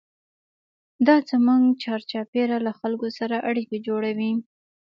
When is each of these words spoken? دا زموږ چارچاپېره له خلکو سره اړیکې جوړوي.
دا 1.07 1.15
زموږ 1.29 1.63
چارچاپېره 1.83 2.57
له 2.65 2.71
خلکو 2.79 3.07
سره 3.17 3.35
اړیکې 3.49 3.77
جوړوي. 3.87 4.31